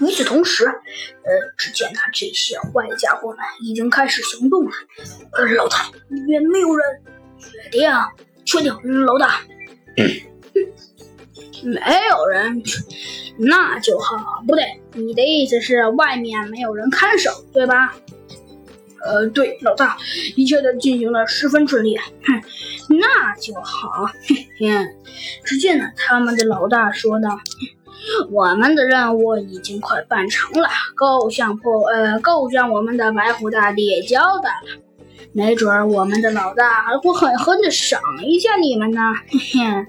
[0.00, 4.70] 与此同时，呃，只见啊，这些坏家伙们已经开始行动了。
[5.32, 7.02] 呃，老大，里面没有人，
[7.38, 7.90] 确定？
[8.44, 8.74] 确定，
[9.04, 9.40] 老大。
[11.64, 12.62] 没有人，
[13.38, 14.42] 那就好。
[14.48, 17.94] 不对，你的意思是外面没有人看守，对吧？
[19.04, 19.96] 呃，对，老大，
[20.36, 21.96] 一切都进行的十分顺利。
[21.96, 22.42] 哼，
[22.98, 24.06] 那就好。
[24.26, 24.88] 嘿嘿，
[25.44, 27.38] 只见呢，他们的老大说道。
[28.30, 34.82] 我们的任务已经快办成了，够向破呃够向我们的白虎大帝交代了。
[35.34, 39.00] 没准儿我们的老大还会狠狠的赏一下你们呢。
[39.30, 39.86] 嘿嘿，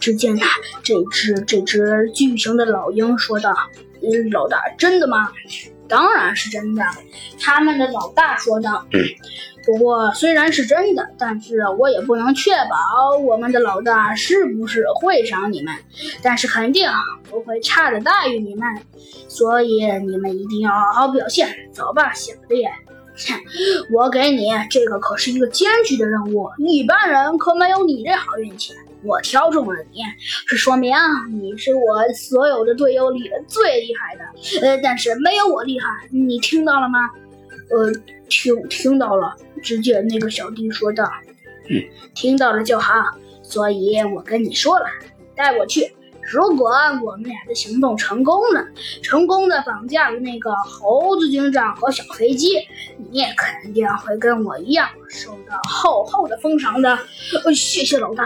[0.00, 0.48] 只见他
[0.82, 3.54] 这只这只巨型的老鹰说道
[4.32, 5.30] ：“老大，真的吗？”
[5.86, 6.84] 当然是真的，
[7.40, 8.84] 他们的老大说道。
[9.70, 15.72] 不过虽然是真的，但是我也不能确保我们的老大是不是会赏你们，
[16.24, 16.90] 但是肯定
[17.30, 18.66] 不会差的大于你们，
[19.28, 21.48] 所以你们一定要好好表现。
[21.72, 22.64] 走吧，小弟。
[23.28, 23.38] 哼，
[23.94, 28.72] 我给你这个可是一个艰巨的任务，一般人可没有你这好运气。
[29.04, 30.00] 我挑中了你，
[30.48, 30.92] 是说明
[31.30, 34.66] 你是我所有的队友里最厉害的。
[34.66, 37.08] 呃，但是没有我厉害，你听到了吗？
[37.70, 37.92] 呃，
[38.30, 39.36] 听听到了。
[39.62, 41.04] 只见那个小弟说道
[41.68, 41.82] ：“嗯，
[42.14, 42.94] 听到了就好。
[43.42, 44.86] 所以我跟你说了，
[45.36, 45.92] 带我去。
[46.22, 46.70] 如果
[47.04, 48.64] 我们俩的行动成功了，
[49.02, 52.56] 成功的绑架了那个猴子警长和小飞机，
[52.96, 56.96] 你也肯定会跟我一样受到厚厚的封赏的。
[57.44, 58.24] 呃，谢谢老大。”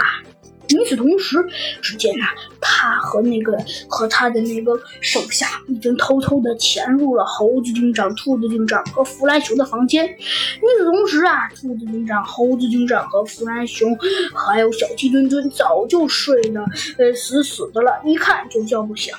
[0.71, 1.37] 与此同时，
[1.83, 2.27] 只见啊，
[2.61, 3.57] 他和那个
[3.89, 10.07] 和他的那个手下已经偷偷的潜入了猴子警长、兔子警长和弗兰熊的房间。
[10.07, 13.97] 与此同时啊，兔子警长、猴子警长和弗兰熊
[14.35, 16.61] 还有小鸡墩墩早就睡得
[16.99, 19.13] 呃死死的了，一看就叫不醒。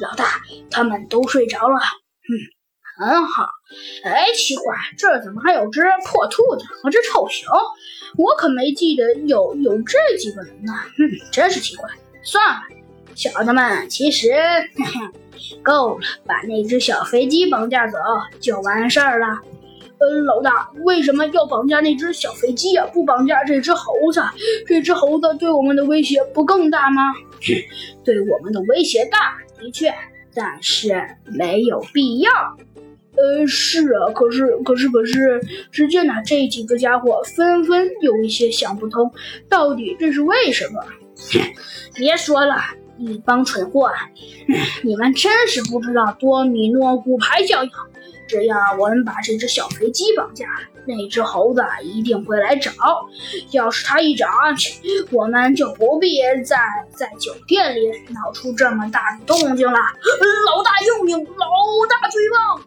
[0.00, 0.24] 老大，
[0.70, 1.76] 他们都睡着了。
[1.76, 2.55] 嗯。
[2.98, 3.46] 很好，
[4.04, 7.52] 哎，奇怪，这怎么还有只破兔子和只臭熊？
[8.16, 10.72] 我可没记得有有这几个人呢。
[10.96, 11.86] 哼，真是奇怪。
[12.22, 12.62] 算了，
[13.14, 14.32] 小子们，其实
[15.62, 17.98] 够了，把那只小飞机绑架走
[18.40, 19.26] 就完事儿了。
[19.98, 22.86] 呃，老大，为什么要绑架那只小飞机呀？
[22.94, 24.22] 不绑架这只猴子？
[24.66, 27.02] 这只猴子对我们的威胁不更大吗？
[28.02, 29.94] 对我们的威胁大，的确，
[30.34, 32.30] 但是没有必要。
[33.16, 35.40] 呃，是啊，可是，可是，可是，
[35.72, 39.10] 只见呢，这几个家伙纷纷有一些想不通，
[39.48, 40.84] 到底这是为什么？
[41.94, 42.56] 别说了，
[42.98, 43.90] 一帮蠢货，
[44.82, 47.70] 你们真是不知道多米诺骨牌效应。
[48.28, 50.46] 只要我们把这只小飞机绑架，
[50.84, 52.72] 那只猴子一定会来找。
[53.52, 54.26] 要是他一找，
[55.12, 56.58] 我们就不必再
[56.92, 59.78] 在酒店里闹出这么大的动静了。
[59.78, 61.46] 老大英明，老
[61.88, 62.66] 大最棒。